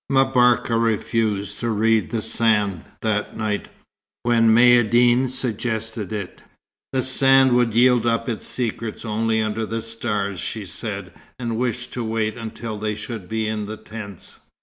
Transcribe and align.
M'Barka 0.09 0.75
refused 0.79 1.59
to 1.59 1.69
"read 1.69 2.09
the 2.09 2.23
sand" 2.23 2.83
that 3.01 3.37
night, 3.37 3.67
when 4.23 4.49
Maïeddine 4.49 5.29
suggested 5.29 6.11
it. 6.11 6.41
The 6.91 7.03
sand 7.03 7.51
would 7.51 7.75
yield 7.75 8.07
up 8.07 8.27
its 8.27 8.47
secrets 8.47 9.05
only 9.05 9.39
under 9.43 9.63
the 9.63 9.83
stars, 9.83 10.39
she 10.39 10.65
said, 10.65 11.13
and 11.37 11.55
wished 11.55 11.93
to 11.93 12.03
wait 12.03 12.35
until 12.35 12.79
they 12.79 12.95
should 12.95 13.29
be 13.29 13.47
in 13.47 13.67
the 13.67 13.77
tents. 13.77 14.39